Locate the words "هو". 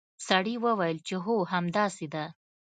1.25-1.35